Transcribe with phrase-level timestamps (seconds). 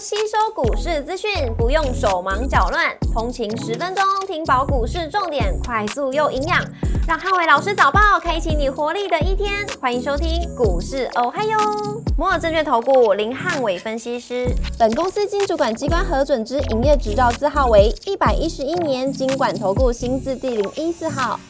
[0.00, 6.64] 吸收股市资讯，不用手忙脚乱，通勤十分钟听饱股市重点，快速又营养，
[7.08, 9.66] 让汉伟老师早报开启你活力的一天。
[9.80, 11.58] 欢迎收听股市哦嗨哟，
[12.16, 14.46] 摩尔证券投顾林汉伟分析师，
[14.78, 21.40] 本公司经主管机关核准之营业执照字号为一百一十一年经管投顾新字第零一四号。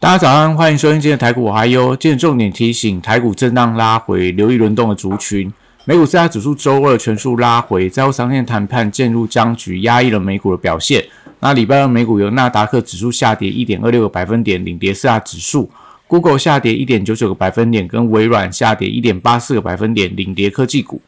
[0.00, 1.94] 大家早上，欢迎收听今天的台股我嗨哟。
[1.94, 5.52] 今天重点提醒，台股震荡拉回，留意轮动的族群。
[5.88, 11.02] 美股四大指数周二全数拉回，债务上限谈判渐入僵局，压抑了美股的表现。
[11.40, 15.70] 那礼拜二美股由纳达克指数下跌一点二六个百分点，领跌四大指数
[16.06, 21.00] ；Google 下跌一点九九个百分点，跟微软下跌一点八四个百分点，领跌科技股。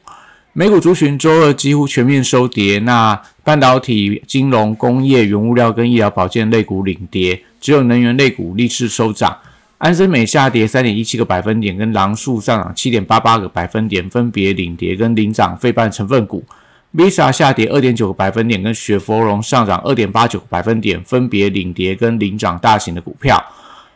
[0.55, 9.37] 美股族群周二几乎全面收跌，那半导体、金融、工业、原物料跟医疗保健类股领跌，只有能源类股逆势收涨。
[9.81, 16.45] 安森美下跌三点一七个百分点，跟狼树上涨七点八八个百分点，分别领跌跟领涨非半成分股。
[16.95, 23.43] Visa 下跌二点九个百分点，跟雪佛龙上涨二点八九个百分点，分别领跌跟领涨大型的股票。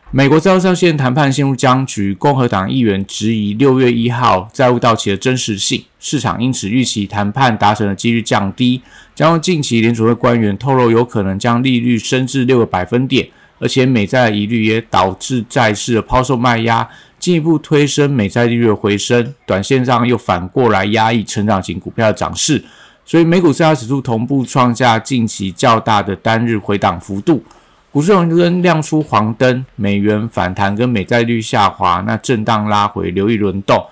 [0.09, 8.81] 美国债务上限谈判陷入僵局，共和党议员质疑六月一号债务到期的真实性，市场因此预期谈判达成的几率降低，
[9.13, 13.27] 将近期联储会官员透露有可能将利率升至六个百分点。
[13.59, 22.63] 而且美债的疑虑也导致债市的抛售卖压，进一步推升美债利率的回升，短线上又反过来压抑成长型股票的涨势，
[23.05, 27.43] 所以美股四大指数同步创下近期较大的单日回档幅度，
[27.91, 33.83] 股市红灯亮出黄灯，美元反弹跟美债率下滑，那震荡拉回，留意轮动。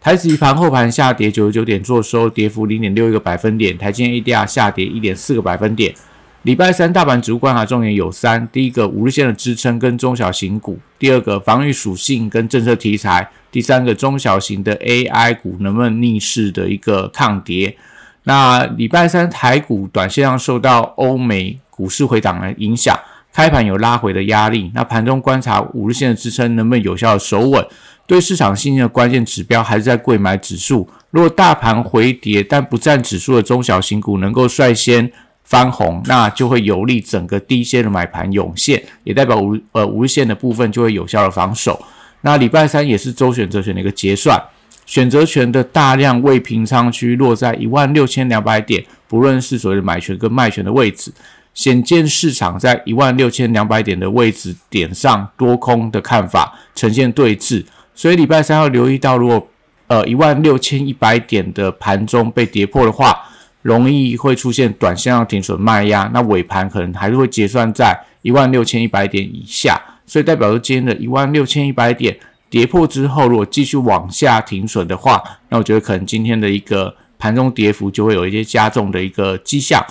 [0.00, 5.94] 台指盘后盘下跌九十九点，做收跌幅零点六一个百分点，台积 ADR 下跌一点四个百分点。
[6.42, 17.76] 礼拜三大盘指数观察重点有三：第一个五日线的支撑跟中小型股；第二个防御属性跟政策题材；第三个中小型的 AI 股能不能逆势的一个抗跌。
[18.24, 22.98] 那礼拜三台股短线上受到欧美股市回档的影响，
[23.32, 24.72] 开盘有拉回的压力。
[24.74, 27.64] 那盘中观察五日线的支撑能不能有效的守稳？
[28.04, 30.88] 对市场信心的关键指标还是在贵买指数。
[31.10, 35.12] 如果大盘回跌但不占指数的中小型股能够率先。
[35.44, 41.78] 翻红，那就会有利整个低线的买盘涌现，也代表无呃无线的部分就会有效的防守。
[42.22, 44.40] 那礼拜三也是周选择权的一个结算，
[44.86, 51.12] 选择权的大量未平仓区落在一万六千两百点，不论是所谓的买权跟卖权的位置，
[51.52, 57.64] 显见市场在一万六千两百点的位置点上多空的看法呈现对峙，
[57.94, 59.48] 所以礼拜三要留意到，如果
[59.88, 63.28] 呃一万六千一百点的盘中被跌破的话。
[63.62, 72.18] 容易会出现短线上停损卖压，那尾盘可能还是会结算在一万六千一百点以下，所以代表说今天的一万六千一百点
[72.50, 79.84] 跌破之后，如果继续往下停损的话，那我觉得可能今天的一个盘中跌幅就会有一些加重的一个迹象。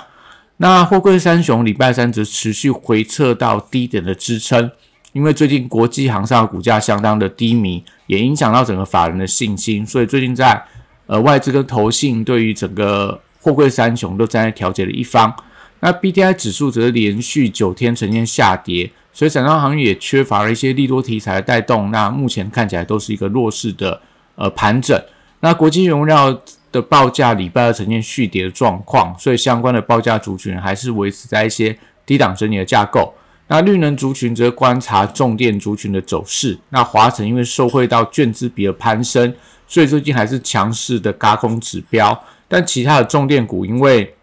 [0.57, 4.69] 那货柜三雄礼拜三则持续回撤到低点的支撑，
[5.11, 10.61] 因为最近国际航商的股价相当的低迷，也影响到整个法人的信心，所以最近在
[11.07, 15.35] 呃外资跟投信对于整个货柜三雄都站在调节的一方，
[15.79, 21.89] 那 B D I 指数则是连续九天呈现下跌，所以整张行业也缺乏了一些利多题材的带动。
[21.89, 23.99] 那目前看起来都是一个弱势的
[24.35, 24.97] 呃盘整。
[25.39, 26.39] 那国际原料
[26.71, 31.75] 的报价礼拜二呈现续跌的状况，所以相关的报价族群还是维持在一些
[32.05, 33.13] 低档整理的架构。
[33.47, 36.57] 那绿能族群则观察重电族群的走势。
[36.69, 39.33] 那华晨因为受惠到券资比的攀升，
[39.67, 42.17] 所以最近还是强势的嘎空指标。
[42.51, 44.13] 但其他的重电股因为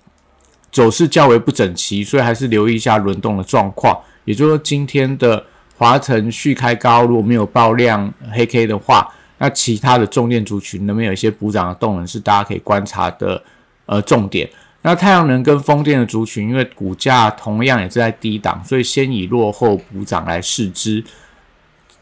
[0.70, 3.98] 走势较为不整齐，所以还是留意一下轮动的状况。
[4.26, 5.42] 也就是说，今天的
[5.78, 13.42] 华晨续开高，如果没有爆量黑 K 的话，那其他的重电族群能不能有一些补涨的动能，是大家可以观察的
[13.86, 14.46] 呃重点。
[14.82, 21.02] 那太阳能跟风电的族群，因为股价同样也是在低档，所以先以落后补涨来试之。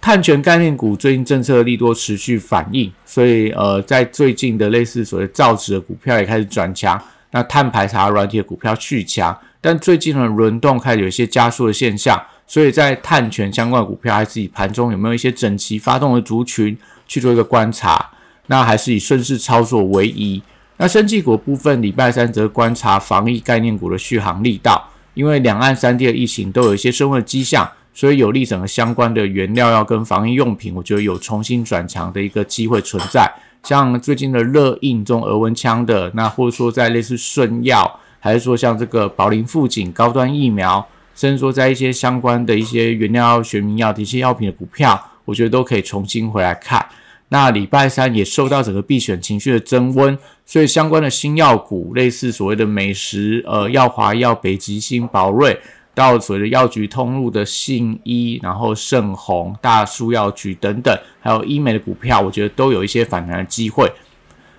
[0.00, 7.00] 碳权概念股最近政策利多持续反应，所以呃，在最近的类似所谓造纸的股票也开始转强，
[7.32, 16.78] 那碳排查软体的股票续强，但最近的轮动开始有一些加速的现象，所以在碳权相关的股票还是以盘中有没有一些整齐发动的族群
[17.08, 18.10] 去做一个观察，
[18.46, 20.40] 那还是以顺势操作为宜。
[20.76, 27.68] 那生技股部分，礼拜三则观察防疫概念股的续航力道，因为两岸三地的疫情都有一些升温的迹象。
[27.96, 33.32] 所以有利整个相关的原料药跟防疫用品，我觉得有重新转强的一个机会存在。
[33.62, 46.84] 像最近的热印这种额温枪的，那或者说在类似顺药，还是说像这个宝林富锦高端疫苗，甚至说在一些相关的一些原料药、学名药的一些药品的股票，我觉得都可以重新回来看。
[47.30, 55.58] 那礼拜三也受到整个必选情绪的增温，所以相关的新药股，类似所谓的美食、呃药华药、北极星、宝瑞，
[55.96, 63.90] 到所谓的药局通路的信医，然后盛虹、大树药局等等，还有医美的股票，我觉得都有一些反弹的机会。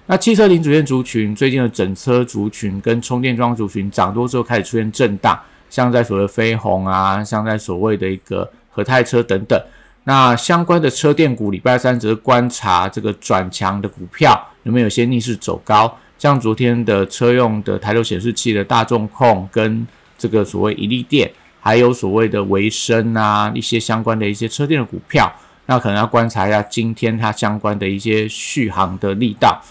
[0.07, 5.39] 那汽车零组件族群最近的整车族群跟充电桩族群涨多之后开始出现震荡，
[5.69, 9.61] 像在所谓的飞鸿啊，像在所谓的一个和泰车等等。
[10.05, 19.85] 那相关的车电股，礼拜三则是观察这个转强的股票有没有些逆势走高，像昨天的车用的抬头显示器的大众控跟
[20.17, 25.31] 这个所谓一利店，还有所谓的维生啊一些相关的一些车店的股票，
[25.67, 29.61] 那可能要观察一下今天它相关的一些续航的力道。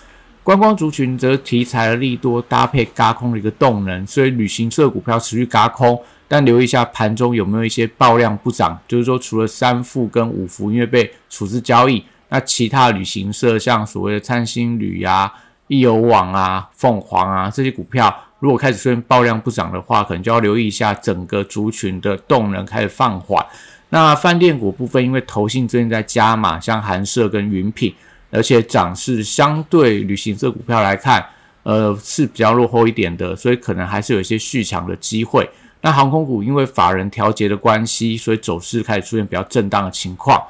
[0.43, 6.01] 观光族群则题材的利多搭配嘎空的一个动能，所以旅行社股票持续嘎空。
[6.29, 15.33] 但留意一下盘中有没有一些爆量不涨，就是说除了三富跟五福因为被处置交易，那其他旅行社像所谓的灿星旅啊、
[15.69, 18.13] 易游网啊、凤凰啊这些股票，
[18.47, 23.45] 如果开始出现爆量不涨的话，可能就要留意一下整个族群的动能开始放缓。
[23.89, 27.93] 那饭店股部分，因为投信最近在加码，像韩舍跟云品，
[28.31, 31.27] 而且涨势相对旅行社股票来看，
[31.65, 35.51] 呃是比较落后一点的，所以可能还是有一些续强的机会。
[35.81, 40.41] 那航空股因为法人调节的关系，所以走势开始出现比较震荡的情况。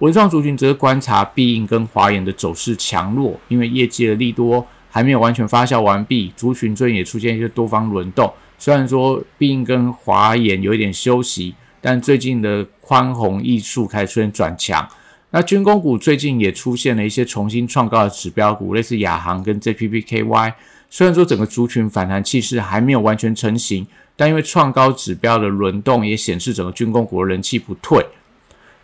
[0.00, 8.32] 文创族群则是观察必应跟华研的走势强弱，因为业绩的利多还没有完全发酵完毕，族群最近也出现一些多方轮动。
[8.56, 14.88] 虽然说必应跟华研有一点休息，但最近的宽宏艺术开始出现转强。
[15.32, 20.54] 那军工股最近也出现了一些重新创高的指标股，类似亚航跟 JPPKY。
[20.88, 23.86] 虽然说整个族群反弹气势还没有完全成型。
[24.18, 28.02] 但因为创高指标的轮动，也显示整个军工股的人气不退。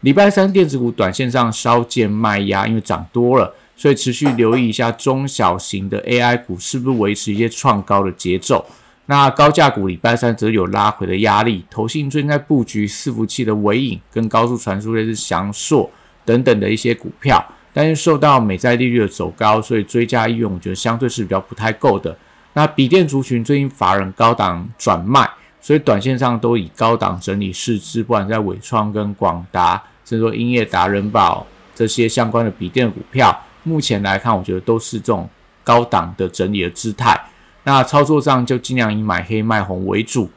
[0.02, 8.64] 礼拜三电子股短线上稍见卖压，因为涨多了，所以持续留意一下中小型的 AI 股是不是维持一些创高的节奏。
[9.06, 11.64] 那高价股礼拜三则有拉回的压力。
[11.68, 15.90] 投信最近在布局伺服器的尾影跟高速传输类似翔硕
[16.24, 22.16] 等等的一些股票，但是受到美债利率的走高，所以追加意愿我觉得相对是比较不太够的。
[22.52, 25.28] 那笔电族群最近法人高档转卖，
[25.60, 31.44] 所以短线上都以高档整理市值，不管在伟创跟广达，甚至说英业达人保
[31.74, 35.28] 这些相关的笔电股票，目前来看，我觉得都是这种
[35.62, 37.20] 高档的整理的姿态。
[37.64, 40.30] 那操作上就尽量以买黑卖红为主。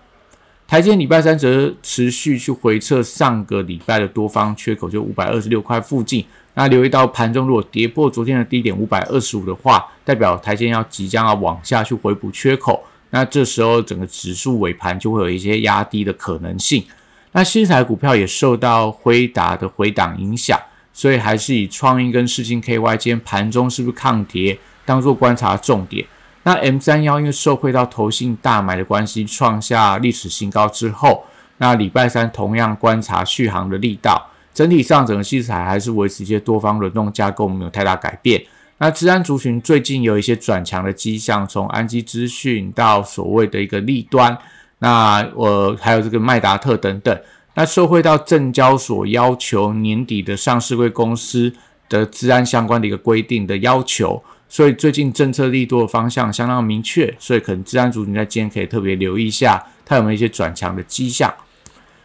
[0.67, 6.25] 台积礼拜三则持续去回测上个礼拜的多方缺口，就五百二十六块附近。
[6.55, 12.83] 那留意到盘中如果跌破昨天的低点五百二十五的话，代表台积要即将要往下去回补缺口。
[13.11, 16.83] 那这时候整个指数尾盘就会有一些压低的可能性。
[17.31, 20.59] 那新材股票也受到辉达的回档影响，
[20.95, 26.07] 所以还是以创意跟世星 KY 间盘中是不是抗跌，当做观察重点。
[26.43, 31.25] 那 M 三幺因为受惠到投信大买的关系，创下历史新高之后，
[31.57, 34.29] 那礼拜三同样观察续航的力道。
[34.53, 38.41] 整体上，整个器材还是维持一些多方轮动架构，没有太大改变。
[38.77, 44.37] 那治安族群最近有一些转强的迹象，从安基资讯到所谓的一个利端，
[44.79, 47.19] 那我还有这个麦达特等等，
[47.55, 51.53] 那受惠到证交所要求年底的上市贵公司
[51.89, 61.33] 的治安相关的一个规定的要求，所以最近政策力度的方向相当明确，所以可能治安族群在今天可以特别留意一下，它有没有一些转强的迹象。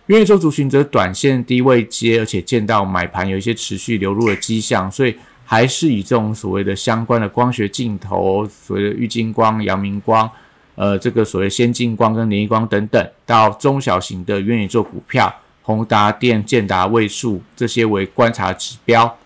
[0.06, 10.28] 元宇宙族群则短线低位接，而且见到买盘有一些持续流入的迹象，所以还是以这种所谓的相关的光学镜头，所谓的玉金光、阳明光，
[10.74, 15.32] 呃，这个所谓先进光跟联益光等等，到中小型的元宇宙股票，
[15.76, 19.18] 宏达电、建达、位数这些为观察指标。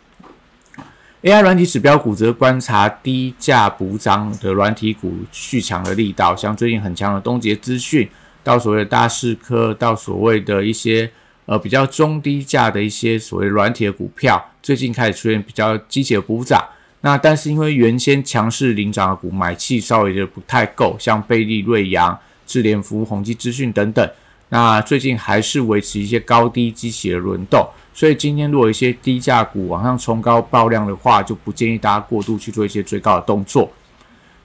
[1.23, 8.09] AI 软体指标股则观察低价补涨的软体股续强的力道，像最近很强的东杰资讯。
[8.43, 11.11] 到所谓的大市科，到所谓的一些
[11.47, 16.63] 呃比较中低价的一些所谓软体的股票，最近开始出现比较积极的补涨。
[17.01, 24.11] 那但是因为原先强势领涨的股买气稍微的不太够，像贝利、瑞阳、智联服务、宏基资讯等等，
[24.55, 27.69] 那最近还是维持一些高低积极的轮动。
[27.93, 33.69] 所以今天如果一些低价股往上冲高爆量的话，就不建议大家过度去做一些追高的动作。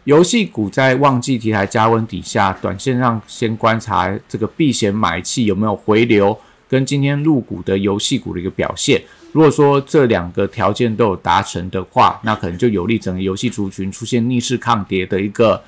[0.06, 6.36] 游戏股在旺季题材加温底下，短线上先观察这个避险买气有没有回流，
[6.68, 9.00] 跟今天入股的游戏股的一个表现。
[9.32, 15.62] 如果说这两个条件都有达成的话，那可能就有利整个游戏族群出现逆势抗跌的一个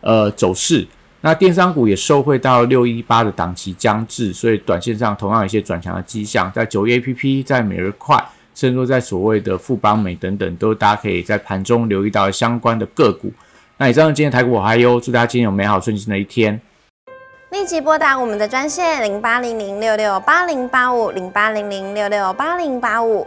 [0.00, 0.84] 呃走势。
[1.26, 8.22] 那电商股也受惠到六一八的档期将至，所以短线上同样有一些转强的迹象，在九一 A P P，在每日快，
[8.54, 13.32] 甚至说在所谓的富邦美等等，都大家可以在盘中留意到相关的个股。
[13.78, 16.60] 那以上今天台股我还有，祝大家今天有美好顺心的一天。
[17.52, 23.26] 立即拨打我们的专线零八零零六六八零八五零八零零六六八零八五。